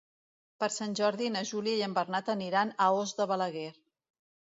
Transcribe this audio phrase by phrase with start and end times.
[0.61, 3.67] Per Sant Jordi na Júlia i en Bernat aniran a Os de Balaguer.